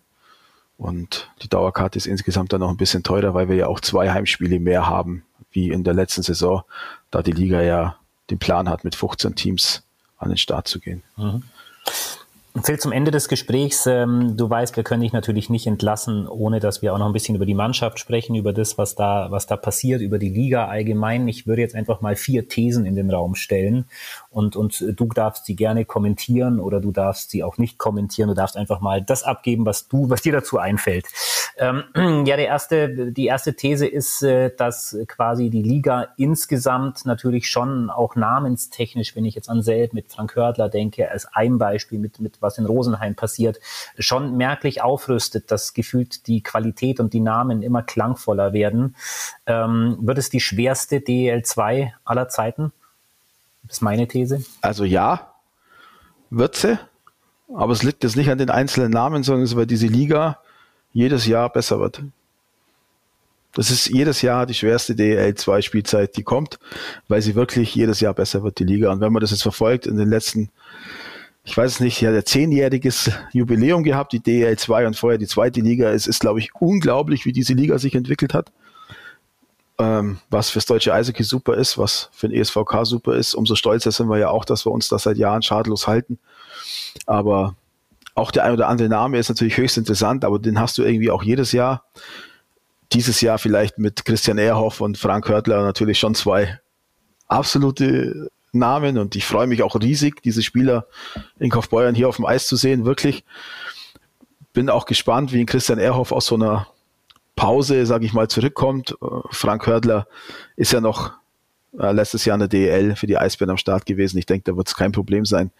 [0.77, 4.11] Und die Dauerkarte ist insgesamt dann noch ein bisschen teurer, weil wir ja auch zwei
[4.11, 6.63] Heimspiele mehr haben, wie in der letzten Saison,
[7.11, 7.97] da die Liga ja
[8.31, 9.85] den Plan hat, mit 15 Teams
[10.19, 11.03] an den Start zu gehen.
[11.17, 11.45] Mhm.
[12.63, 16.61] Phil, zum Ende des Gesprächs, ähm, du weißt, wir können dich natürlich nicht entlassen, ohne
[16.61, 19.49] dass wir auch noch ein bisschen über die Mannschaft sprechen, über das, was da, was
[19.49, 21.27] da passiert, über die Liga allgemein.
[21.27, 23.87] Ich würde jetzt einfach mal vier Thesen in den Raum stellen
[24.31, 28.29] und, und du darfst sie gerne kommentieren oder du darfst sie auch nicht kommentieren.
[28.29, 31.07] Du darfst einfach mal das abgeben, was du, was dir dazu einfällt.
[31.57, 31.85] Ähm,
[32.27, 37.91] ja, der erste, die erste These ist, äh, dass quasi die Liga insgesamt natürlich schon
[37.91, 42.21] auch namenstechnisch, wenn ich jetzt an Selb mit Frank Hördler denke, als ein Beispiel mit,
[42.21, 43.61] mit was in Rosenheim passiert,
[43.99, 48.97] schon merklich aufrüstet, dass gefühlt die Qualität und die Namen immer klangvoller werden.
[49.47, 52.73] Ähm, wird es die schwerste DL2 aller Zeiten?
[53.63, 54.45] Das ist meine These.
[54.61, 55.35] Also ja,
[56.31, 56.79] wird sie.
[57.55, 60.39] Aber es liegt jetzt nicht an den einzelnen Namen, sondern es ist, weil diese Liga
[60.95, 62.03] jedes Jahr besser wird.
[63.53, 66.59] Das ist jedes Jahr die schwerste DL2-Spielzeit, die kommt,
[67.07, 68.91] weil sie wirklich jedes Jahr besser wird, die Liga.
[68.91, 70.49] Und wenn man das jetzt verfolgt in den letzten
[71.47, 75.61] ich weiß es nicht, ja, der zehnjähriges Jubiläum gehabt, die DL2 und vorher die zweite
[75.61, 75.91] Liga.
[75.91, 78.51] Es ist, glaube ich, unglaublich, wie diese Liga sich entwickelt hat.
[79.79, 83.35] ähm, was fürs deutsche Eishockey super ist, was für den ESVK super ist.
[83.35, 86.19] Umso stolzer sind wir ja auch, dass wir uns das seit Jahren schadlos halten.
[87.07, 87.57] Aber
[88.15, 91.11] auch der ein oder andere Name ist natürlich höchst interessant, aber den hast du irgendwie
[91.11, 91.85] auch jedes Jahr.
[92.93, 96.61] Dieses Jahr vielleicht mit Christian Ehrhoff und Frank Hörtler natürlich schon zwei
[97.27, 100.87] absolute Namen und ich freue mich auch riesig, diese Spieler
[101.39, 103.25] in Kaufbeuern hier auf dem Eis zu sehen, wirklich.
[104.53, 106.69] Bin auch gespannt, wie Christian Ehrhoff aus so einer
[107.35, 108.97] Pause, sage ich mal, zurückkommt.
[109.31, 110.07] Frank Hördler
[110.55, 111.13] ist ja noch
[111.79, 114.19] äh, letztes Jahr in der DEL für die Eisbären am Start gewesen.
[114.19, 115.51] Ich denke, da wird es kein Problem sein.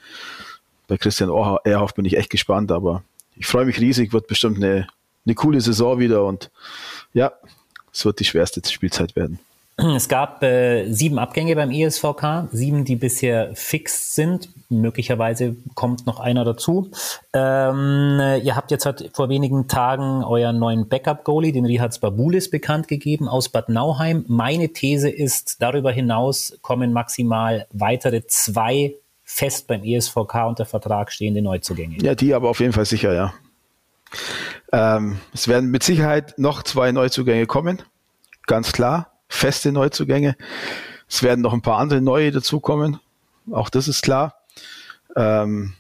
[0.87, 1.31] Bei Christian
[1.65, 3.03] Ehrhoff bin ich echt gespannt, aber
[3.37, 4.87] ich freue mich riesig, wird bestimmt eine,
[5.25, 6.51] eine coole Saison wieder und
[7.13, 7.33] ja,
[7.93, 9.39] es wird die schwerste Spielzeit werden.
[9.77, 14.49] Es gab äh, sieben Abgänge beim ESVK, sieben, die bisher fix sind.
[14.69, 16.93] Möglicherweise kommt noch einer dazu.
[17.33, 22.87] Ähm, ihr habt jetzt halt vor wenigen Tagen euren neuen Backup-Goalie, den Rihards Babulis, bekannt
[22.87, 24.25] gegeben aus Bad Nauheim.
[24.29, 28.95] Meine These ist, darüber hinaus kommen maximal weitere zwei
[29.25, 31.99] fest beim ESVK unter Vertrag stehende Neuzugänge.
[32.03, 33.35] Ja, die aber auf jeden Fall sicher, ja.
[34.73, 37.83] Ähm, es werden mit Sicherheit noch zwei Neuzugänge kommen,
[38.47, 40.37] ganz klar feste Neuzugänge.
[41.09, 43.01] Es werden noch ein paar andere neue dazukommen.
[43.51, 44.37] Auch das ist klar.
[45.17, 45.75] Ähm,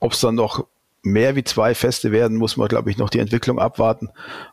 [0.00, 0.66] Ob es dann noch
[1.02, 4.10] mehr wie zwei Feste werden, muss man, glaube ich, noch die Entwicklung abwarten,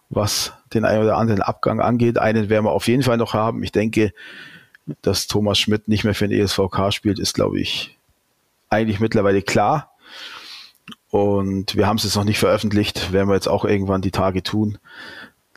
[0.10, 2.20] was den einen oder anderen Abgang angeht.
[2.20, 3.64] Einen werden wir auf jeden Fall noch haben.
[3.64, 4.14] Ich denke,
[5.02, 7.98] dass Thomas Schmidt nicht mehr für den ESVK spielt, ist, glaube ich,
[8.70, 9.92] eigentlich mittlerweile klar.
[11.10, 14.44] Und wir haben es jetzt noch nicht veröffentlicht, werden wir jetzt auch irgendwann die Tage
[14.44, 14.80] tun,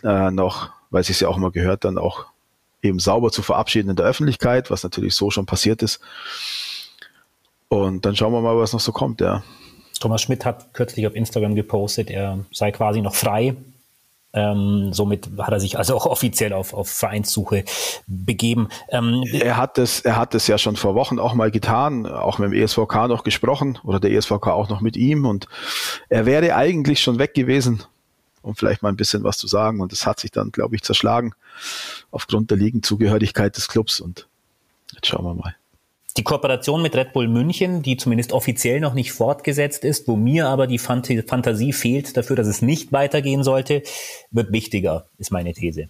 [0.04, 2.26] äh, noch, weil es ja auch mal gehört, dann auch
[2.82, 6.00] eben sauber zu verabschieden in der Öffentlichkeit, was natürlich so schon passiert ist.
[7.68, 9.42] Und dann schauen wir mal, was noch so kommt, ja.
[9.98, 13.56] Thomas Schmidt hat kürzlich auf Instagram gepostet, er sei quasi noch frei.
[14.32, 17.64] Ähm, somit hat er sich also auch offiziell auf, auf Vereinssuche
[18.06, 18.68] begeben.
[18.90, 22.38] Ähm, er hat es, er hat es ja schon vor Wochen auch mal getan, auch
[22.38, 25.48] mit dem ESVK noch gesprochen oder der ESVK auch noch mit ihm und
[26.08, 27.82] er wäre eigentlich schon weg gewesen
[28.46, 29.80] um vielleicht mal ein bisschen was zu sagen.
[29.80, 31.34] Und das hat sich dann, glaube ich, zerschlagen
[32.12, 34.00] aufgrund der Ligenzugehörigkeit des Clubs.
[34.00, 34.28] Und
[34.94, 35.56] jetzt schauen wir mal.
[36.16, 40.48] Die Kooperation mit Red Bull München, die zumindest offiziell noch nicht fortgesetzt ist, wo mir
[40.48, 43.82] aber die Fantasie fehlt dafür, dass es nicht weitergehen sollte,
[44.30, 45.88] wird wichtiger, ist meine These.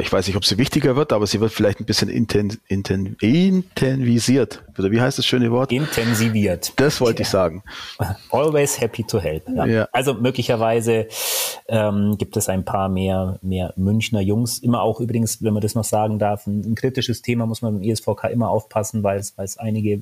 [0.00, 3.16] Ich weiß nicht, ob sie wichtiger wird, aber sie wird vielleicht ein bisschen inten, inten,
[3.20, 4.64] intensiviert.
[4.76, 5.70] Oder wie heißt das schöne Wort?
[5.70, 6.72] Intensiviert.
[6.76, 7.22] Das wollte ja.
[7.22, 7.62] ich sagen.
[8.32, 9.48] Always happy to help.
[9.48, 9.66] Ja.
[9.66, 9.88] Ja.
[9.92, 11.06] Also möglicherweise
[11.68, 14.58] ähm, gibt es ein paar mehr, mehr Münchner Jungs.
[14.58, 17.78] Immer auch übrigens, wenn man das noch sagen darf, ein, ein kritisches Thema muss man
[17.78, 20.00] beim ESVK immer aufpassen, weil es, weil es einige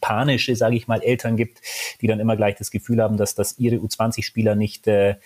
[0.00, 1.60] panische, sage ich mal, Eltern gibt,
[2.00, 5.16] die dann immer gleich das Gefühl haben, dass, dass ihre U20-Spieler nicht, äh,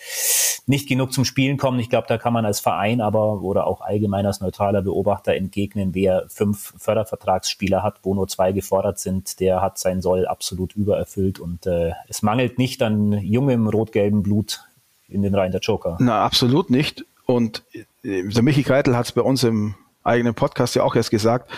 [0.67, 1.81] nicht genug zum Spielen kommen.
[1.81, 5.95] Ich glaube, da kann man als Verein aber oder auch allgemein als neutraler Beobachter entgegnen,
[5.95, 11.39] wer fünf Fördervertragsspieler hat, wo nur zwei gefordert sind, der hat sein Soll absolut übererfüllt
[11.39, 14.65] und äh, es mangelt nicht an jungem rot-gelben Blut
[15.09, 15.97] in den Reihen der Joker.
[16.01, 17.05] Na, absolut nicht.
[17.27, 17.63] Und
[18.03, 21.51] äh, der Michi Keitel hat es bei uns im eigenen Podcast ja auch erst gesagt.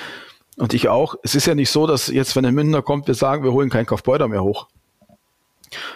[0.57, 1.15] Und ich auch.
[1.23, 3.71] Es ist ja nicht so, dass jetzt, wenn ein Münchner kommt, wir sagen, wir holen
[3.71, 4.69] keinen Kaufbeuter mehr hoch.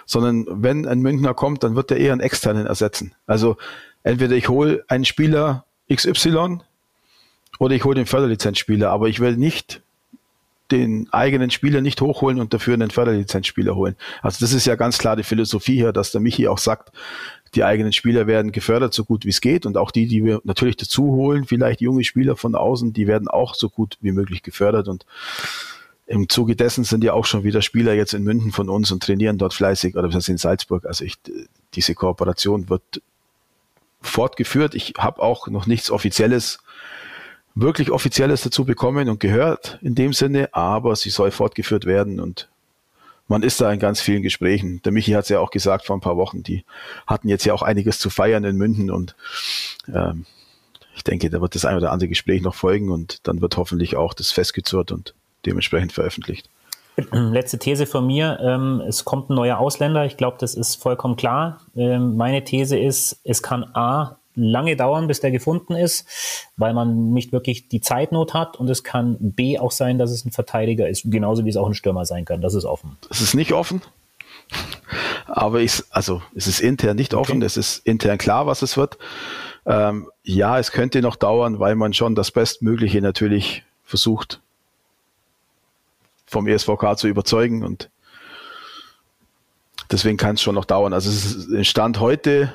[0.07, 3.15] Sondern wenn ein Münchner kommt, dann wird er eher einen externen ersetzen.
[3.27, 3.57] Also
[4.05, 6.61] entweder ich hole einen Spieler XY
[7.59, 9.83] oder ich hole den Förderlizenzspieler, aber ich will nicht
[10.71, 13.97] den eigenen Spieler nicht hochholen und dafür einen Förderlizenzspieler holen.
[14.23, 16.91] Also das ist ja ganz klar die Philosophie hier, dass der Michi auch sagt,
[17.55, 19.67] die eigenen Spieler werden gefördert, so gut wie es geht.
[19.67, 23.29] Und auch die, die wir natürlich dazu holen, vielleicht junge Spieler von außen, die werden
[23.29, 24.89] auch so gut wie möglich gefördert.
[24.89, 25.07] Und
[26.07, 29.03] im Zuge dessen sind ja auch schon wieder Spieler jetzt in München von uns und
[29.03, 30.87] trainieren dort fleißig oder in Salzburg.
[30.87, 31.17] Also ich,
[31.75, 33.03] diese Kooperation wird
[34.07, 34.75] fortgeführt.
[34.75, 36.59] Ich habe auch noch nichts Offizielles,
[37.55, 42.49] wirklich Offizielles dazu bekommen und gehört in dem Sinne, aber sie soll fortgeführt werden und
[43.27, 44.83] man ist da in ganz vielen Gesprächen.
[44.83, 46.65] Der Michi hat es ja auch gesagt vor ein paar Wochen, die
[47.07, 49.17] hatten jetzt ja auch einiges zu feiern in München und
[49.89, 50.27] ähm,
[50.95, 53.97] ich denke, da wird das ein oder andere Gespräch noch folgen und dann wird hoffentlich
[53.97, 55.15] auch das festgezurrt und
[55.47, 56.49] dementsprechend veröffentlicht.
[57.13, 61.17] Letzte These von mir, ähm, es kommt ein neuer Ausländer, ich glaube, das ist vollkommen
[61.17, 61.61] klar.
[61.75, 66.07] Ähm, meine These ist, es kann A lange dauern, bis der gefunden ist,
[66.57, 70.25] weil man nicht wirklich die Zeitnot hat und es kann B auch sein, dass es
[70.25, 72.41] ein Verteidiger ist, genauso wie es auch ein Stürmer sein kann.
[72.41, 72.97] Das ist offen.
[73.11, 73.83] Es ist nicht offen,
[75.27, 77.47] aber ich, also es ist intern nicht offen, okay.
[77.47, 78.99] es ist intern klar, was es wird.
[79.67, 84.41] Ähm, ja, es könnte noch dauern, weil man schon das Bestmögliche natürlich versucht
[86.27, 87.91] vom ESVK zu überzeugen und
[89.91, 90.93] deswegen kann es schon noch dauern.
[90.93, 92.55] Also es ist Stand heute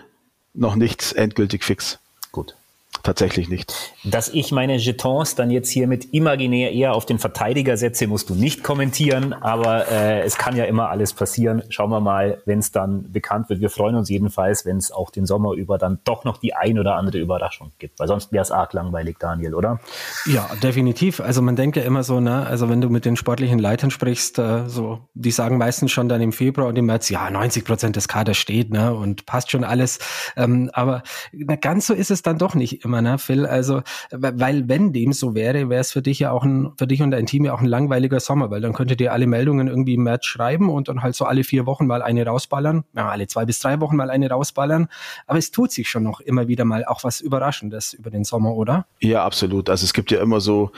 [0.54, 2.00] noch nichts endgültig fix.
[2.32, 2.56] Gut.
[3.04, 3.74] Tatsächlich nicht.
[4.04, 8.30] Dass ich meine Jetons dann jetzt hier mit imaginär eher auf den Verteidiger setze, musst
[8.30, 11.64] du nicht kommentieren, aber äh, es kann ja immer alles passieren.
[11.70, 13.62] Schauen wir mal, wenn es dann bekannt wird.
[13.62, 16.80] Wir freuen uns jedenfalls, wenn es auch den Sommer über dann doch noch die ein
[16.80, 19.80] oder andere Überraschung gibt, weil sonst wäre es arg langweilig, Daniel, oder?
[20.26, 21.20] Ja, definitiv.
[21.20, 24.40] Also man denkt ja immer so, ne, also wenn du mit den sportlichen Leitern sprichst,
[24.40, 27.96] äh, so, die sagen meistens schon dann im Februar und im März, ja, 90 Prozent
[27.96, 30.00] des Kaders steht, ne, und passt schon alles.
[30.36, 33.46] Ähm, aber na, ganz so ist es dann doch nicht immer, ne, Phil?
[33.46, 37.02] Also, weil wenn dem so wäre, wäre es für dich ja auch ein, für dich
[37.02, 39.94] und dein Team ja auch ein langweiliger Sommer, weil dann könntet ihr alle Meldungen irgendwie
[39.94, 43.28] im März schreiben und dann halt so alle vier Wochen mal eine rausballern, ja, alle
[43.28, 44.88] zwei bis drei Wochen mal eine rausballern.
[45.28, 48.54] Aber es tut sich schon noch immer wieder mal auch was Überraschendes über den Sommer,
[48.54, 48.88] oder?
[49.00, 49.70] Ja, absolut.
[49.70, 50.72] Also es gibt ja immer so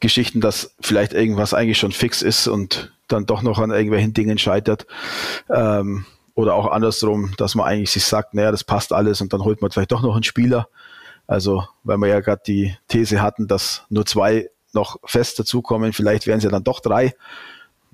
[0.00, 4.38] Geschichten, dass vielleicht irgendwas eigentlich schon fix ist und dann doch noch an irgendwelchen Dingen
[4.38, 4.86] scheitert.
[5.48, 6.04] Ähm,
[6.36, 9.62] oder auch andersrum, dass man eigentlich sich sagt, naja, das passt alles und dann holt
[9.62, 10.68] man vielleicht doch noch einen Spieler.
[11.26, 16.26] Also, weil wir ja gerade die These hatten, dass nur zwei noch fest dazukommen, vielleicht
[16.26, 17.14] wären es ja dann doch drei.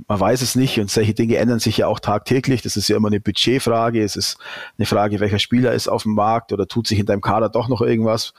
[0.09, 2.63] Man weiß es nicht und solche Dinge ändern sich ja auch tagtäglich.
[2.63, 4.03] Das ist ja immer eine Budgetfrage.
[4.03, 4.39] Es ist
[4.77, 7.69] eine Frage, welcher Spieler ist auf dem Markt oder tut sich in deinem Kader doch
[7.69, 8.35] noch irgendwas,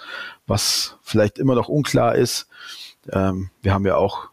[0.46, 2.48] was vielleicht immer noch unklar ist.
[3.12, 4.30] Ähm, wir haben ja auch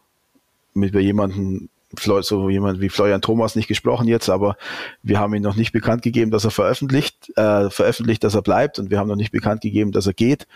[0.73, 1.69] mit jemandem
[1.99, 4.57] so jemand wie Florian Thomas nicht gesprochen jetzt, aber
[5.03, 8.79] wir haben ihn noch nicht bekannt gegeben, dass er veröffentlicht, äh, veröffentlicht, dass er bleibt
[8.79, 10.47] und wir haben noch nicht bekannt gegeben, dass er geht,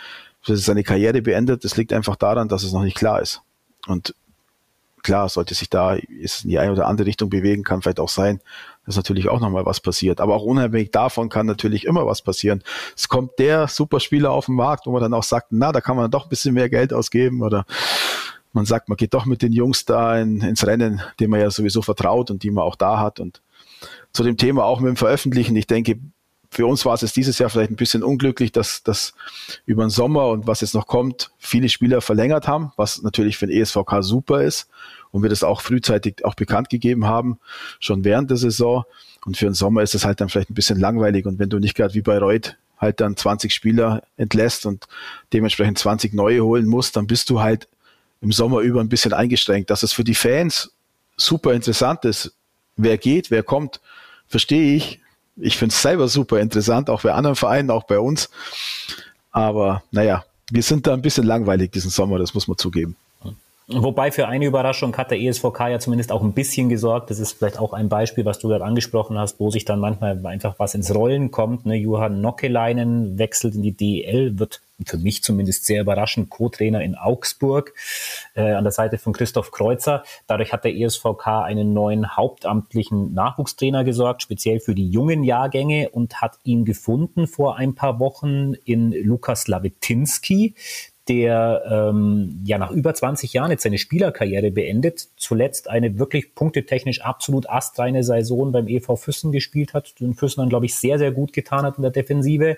[0.45, 1.63] dass er seine Karriere beendet.
[1.63, 3.41] Das liegt einfach daran, dass es noch nicht klar ist.
[3.87, 4.15] Und
[5.05, 8.09] klar, sollte sich da ist in die eine oder andere Richtung bewegen, kann vielleicht auch
[8.09, 8.41] sein,
[8.85, 10.19] dass natürlich auch nochmal was passiert.
[10.19, 12.63] Aber auch unabhängig davon kann natürlich immer was passieren.
[12.97, 15.95] Es kommt der Superspieler auf den Markt, wo man dann auch sagt, na, da kann
[15.95, 17.65] man doch ein bisschen mehr Geld ausgeben oder
[18.55, 21.51] man sagt, man geht doch mit den Jungs da in, ins Rennen, dem man ja
[21.51, 23.19] sowieso vertraut und die man auch da hat.
[23.19, 23.41] Und
[24.13, 25.99] zu dem Thema auch mit dem Veröffentlichen, ich denke,
[26.49, 29.13] für uns war es jetzt dieses Jahr vielleicht ein bisschen unglücklich, dass das
[29.65, 33.47] über den Sommer und was jetzt noch kommt, viele Spieler verlängert haben, was natürlich für
[33.47, 34.69] den ESVK super ist
[35.11, 37.39] und wir das auch frühzeitig auch bekannt gegeben haben,
[37.81, 38.85] schon während der Saison.
[39.25, 41.25] Und für den Sommer ist es halt dann vielleicht ein bisschen langweilig.
[41.25, 44.85] Und wenn du nicht gerade wie bei Reut halt dann 20 Spieler entlässt und
[45.33, 47.67] dementsprechend 20 neue holen musst, dann bist du halt
[48.21, 49.69] im Sommer über ein bisschen eingeschränkt.
[49.69, 50.71] Dass es für die Fans
[51.17, 52.33] super interessant ist,
[52.75, 53.81] wer geht, wer kommt,
[54.27, 54.99] verstehe ich.
[55.37, 58.29] Ich finde es selber super interessant, auch bei anderen Vereinen, auch bei uns.
[59.31, 62.95] Aber naja, wir sind da ein bisschen langweilig diesen Sommer, das muss man zugeben.
[63.67, 67.09] Wobei für eine Überraschung hat der ESVK ja zumindest auch ein bisschen gesorgt.
[67.09, 70.23] Das ist vielleicht auch ein Beispiel, was du gerade angesprochen hast, wo sich dann manchmal
[70.27, 71.65] einfach was ins Rollen kommt.
[71.65, 71.75] Ne?
[71.75, 77.73] Johann Nockeleinen wechselt in die DEL, wird für mich zumindest sehr überraschend Co-Trainer in Augsburg
[78.35, 80.03] äh, an der Seite von Christoph Kreuzer.
[80.27, 86.21] Dadurch hat der ESVK einen neuen hauptamtlichen Nachwuchstrainer gesorgt, speziell für die jungen Jahrgänge und
[86.21, 90.53] hat ihn gefunden vor ein paar Wochen in Lukas Lawetinski,
[91.07, 97.01] der ähm, ja nach über 20 Jahren jetzt seine Spielerkarriere beendet, zuletzt eine wirklich punktetechnisch
[97.01, 101.11] absolut astreine Saison beim EV Füssen gespielt hat, den Füssen dann, glaube ich, sehr, sehr
[101.11, 102.57] gut getan hat in der Defensive.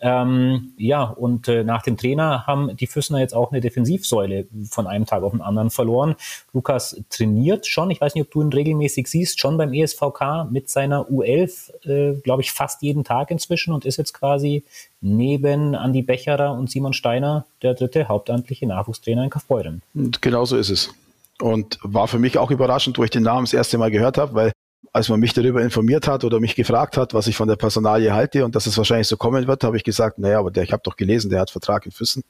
[0.00, 4.86] Ähm, ja, und äh, nach dem Trainer haben die Füssener jetzt auch eine Defensivsäule von
[4.86, 6.14] einem Tag auf den anderen verloren.
[6.52, 10.68] Lukas trainiert schon, ich weiß nicht, ob du ihn regelmäßig siehst, schon beim ESVK mit
[10.68, 14.64] seiner U11, äh, glaube ich, fast jeden Tag inzwischen und ist jetzt quasi
[15.00, 19.82] neben Andi Becherer und Simon Steiner der dritte hauptamtliche Nachwuchstrainer in Kaufbeuren.
[19.94, 20.92] Genau so ist es.
[21.40, 24.34] Und war für mich auch überraschend, wo ich den Namen das erste Mal gehört habe,
[24.34, 24.52] weil
[24.92, 28.12] als man mich darüber informiert hat oder mich gefragt hat, was ich von der Personalie
[28.12, 30.72] halte und dass es wahrscheinlich so kommen wird, habe ich gesagt, naja, aber der, ich
[30.72, 32.24] habe doch gelesen, der hat Vertrag in Füssen,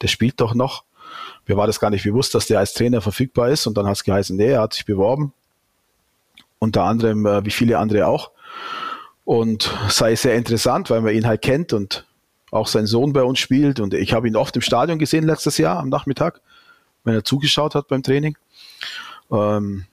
[0.00, 0.84] der spielt doch noch.
[1.46, 3.96] Mir war das gar nicht bewusst, dass der als Trainer verfügbar ist und dann hat
[3.96, 5.32] es geheißen, nee, er hat sich beworben.
[6.58, 8.32] Unter anderem, äh, wie viele andere auch.
[9.28, 12.06] Und sei sehr interessant, weil man ihn halt kennt und
[12.50, 15.58] auch sein Sohn bei uns spielt und ich habe ihn oft im Stadion gesehen letztes
[15.58, 16.40] Jahr am Nachmittag,
[17.04, 18.38] wenn er zugeschaut hat beim Training.
[19.30, 19.84] Ähm,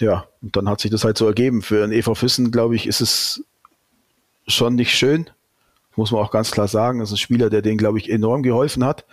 [0.00, 1.62] ja, und dann hat sich das halt so ergeben.
[1.62, 3.44] Für einen EV Füssen, glaube ich, ist es
[4.48, 5.30] schon nicht schön.
[5.94, 6.98] Muss man auch ganz klar sagen.
[6.98, 9.04] Das ist ein Spieler, der den, glaube ich, enorm geholfen hat.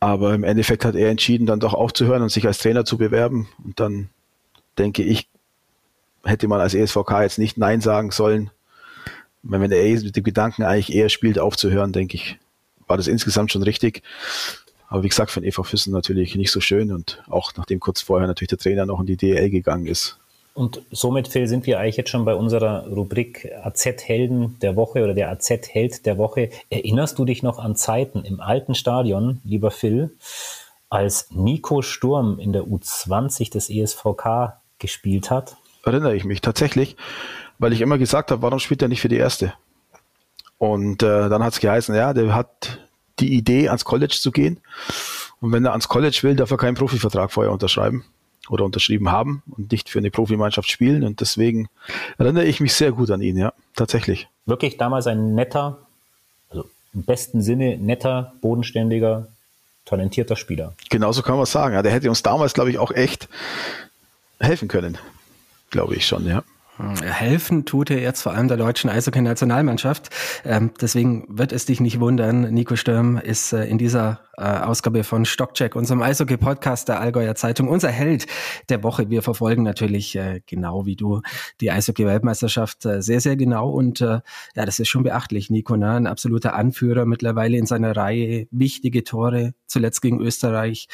[0.00, 3.46] Aber im Endeffekt hat er entschieden, dann doch aufzuhören und sich als Trainer zu bewerben.
[3.62, 4.08] Und dann
[4.76, 5.28] denke ich,
[6.24, 8.50] hätte man als ESVK jetzt nicht Nein sagen sollen,
[9.42, 12.38] wenn er eh mit dem Gedanken eigentlich eher spielt, aufzuhören, denke ich,
[12.86, 14.02] war das insgesamt schon richtig.
[14.88, 18.28] Aber wie gesagt, den EV Füssen natürlich nicht so schön und auch nachdem kurz vorher
[18.28, 20.18] natürlich der Trainer noch in die DL gegangen ist.
[20.54, 25.14] Und somit, Phil, sind wir eigentlich jetzt schon bei unserer Rubrik AZ-Helden der Woche oder
[25.14, 26.50] der AZ-Held der Woche.
[26.68, 30.14] Erinnerst du dich noch an Zeiten im alten Stadion, lieber Phil,
[30.90, 35.56] als Nico Sturm in der U20 des ESVK gespielt hat?
[35.84, 36.96] Erinnere ich mich tatsächlich
[37.62, 39.54] weil ich immer gesagt habe, warum spielt er nicht für die erste?
[40.58, 42.80] Und äh, dann hat es geheißen, ja, der hat
[43.20, 44.58] die Idee, ans College zu gehen.
[45.40, 48.04] Und wenn er ans College will, darf er keinen Profivertrag vorher unterschreiben
[48.48, 51.04] oder unterschrieben haben und nicht für eine Profimannschaft spielen.
[51.04, 51.68] Und deswegen
[52.18, 54.28] erinnere ich mich sehr gut an ihn, ja, tatsächlich.
[54.44, 55.78] Wirklich damals ein netter,
[56.50, 56.64] also
[56.94, 59.28] im besten Sinne netter, bodenständiger,
[59.84, 60.74] talentierter Spieler.
[60.90, 61.74] Genauso kann man sagen.
[61.74, 63.28] Ja, der hätte uns damals, glaube ich, auch echt
[64.40, 64.98] helfen können.
[65.72, 66.44] Glaube ich schon, ja.
[66.78, 70.08] Helfen tut er jetzt vor allem der deutschen Eishockey-Nationalmannschaft.
[70.44, 75.04] Ähm, deswegen wird es dich nicht wundern, Nico Sturm ist äh, in dieser äh, Ausgabe
[75.04, 78.26] von Stockcheck, unserem Eishockey-Podcast der Allgäuer Zeitung, unser Held
[78.70, 79.10] der Woche.
[79.10, 81.20] Wir verfolgen natürlich äh, genau wie du
[81.60, 84.22] die Eishockey-Weltmeisterschaft sehr, sehr genau und ja,
[84.54, 85.50] das ist schon beachtlich.
[85.50, 85.92] Nico, ne?
[85.92, 90.88] ein absoluter Anführer mittlerweile in seiner Reihe, wichtige Tore, zuletzt gegen Österreich,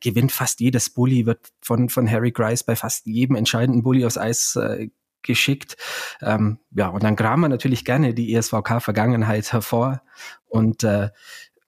[0.00, 4.18] gewinnt fast jedes Bully, wird von, von Harry Grice bei fast jedem entscheidenden Bully aufs
[4.18, 4.88] Eis äh,
[5.22, 5.76] geschickt.
[6.22, 10.02] Ähm, ja, und dann graben wir natürlich gerne die ESVK-Vergangenheit hervor.
[10.46, 11.10] Und äh,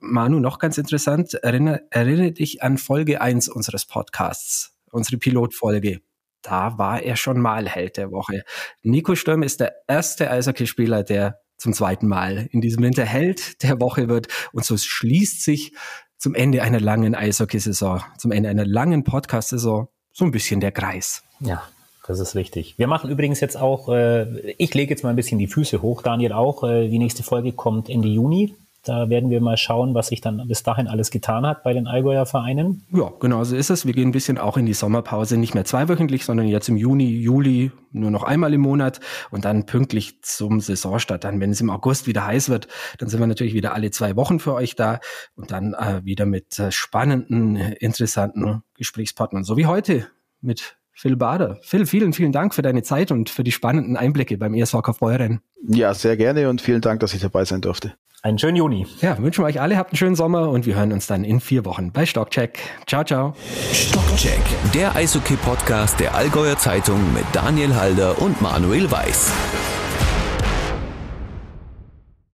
[0.00, 6.00] Manu, noch ganz interessant, erinnere, erinnere dich an Folge 1 unseres Podcasts, unsere Pilotfolge.
[6.42, 8.42] Da war er schon mal Held der Woche.
[8.82, 13.80] Nico Sturm ist der erste Eishockeyspieler, der zum zweiten Mal in diesem Winter Held der
[13.80, 14.26] Woche wird.
[14.52, 15.72] Und so schließt sich
[16.18, 21.22] zum Ende einer langen Eishockeysaison, zum Ende einer langen Podcast-Saison so ein bisschen der Kreis.
[21.40, 21.62] Ja,
[22.06, 22.78] das ist richtig.
[22.78, 26.02] Wir machen übrigens jetzt auch, äh, ich lege jetzt mal ein bisschen die Füße hoch,
[26.02, 26.64] Daniel auch.
[26.64, 28.54] Äh, die nächste Folge kommt Ende Juni.
[28.84, 31.86] Da werden wir mal schauen, was sich dann bis dahin alles getan hat bei den
[31.86, 32.84] Allgäuer Vereinen.
[32.92, 33.86] Ja, genau so ist es.
[33.86, 37.06] Wir gehen ein bisschen auch in die Sommerpause, nicht mehr zweiwöchentlich, sondern jetzt im Juni,
[37.06, 38.98] Juli nur noch einmal im Monat
[39.30, 41.22] und dann pünktlich zum Saisonstart.
[41.22, 42.66] Dann, wenn es im August wieder heiß wird,
[42.98, 44.98] dann sind wir natürlich wieder alle zwei Wochen für euch da
[45.36, 50.08] und dann äh, wieder mit äh, spannenden, interessanten Gesprächspartnern, so wie heute
[50.40, 51.58] mit Phil Bader.
[51.62, 55.40] Phil, vielen, vielen Dank für deine Zeit und für die spannenden Einblicke beim ESV Kaufbeuerrennen.
[55.66, 57.94] Ja, sehr gerne und vielen Dank, dass ich dabei sein durfte.
[58.24, 58.86] Einen schönen Juni.
[59.00, 61.40] Ja, wünschen wir euch alle, habt einen schönen Sommer und wir hören uns dann in
[61.40, 62.56] vier Wochen bei Stockcheck.
[62.86, 63.34] Ciao, ciao.
[63.72, 64.40] Stockcheck,
[64.72, 69.32] der Eishockey-Podcast der Allgäuer Zeitung mit Daniel Halder und Manuel Weiß.